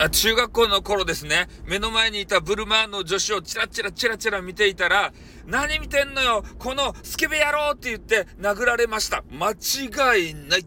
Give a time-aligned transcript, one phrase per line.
[0.00, 5.12] あ中学校の頃ですね、目の前にいたブルマーの女子をチラチラチラチラ見ていたら、
[5.44, 9.24] 何見てんのよこのスケベ野郎って言って殴られました。
[9.30, 10.66] 間違いない。